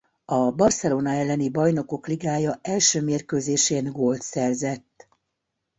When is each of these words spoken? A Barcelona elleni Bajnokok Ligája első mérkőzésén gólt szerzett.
A 0.25 0.51
Barcelona 0.51 1.11
elleni 1.15 1.49
Bajnokok 1.49 2.07
Ligája 2.07 2.59
első 2.61 3.01
mérkőzésén 3.01 3.91
gólt 3.91 4.21
szerzett. 4.21 5.07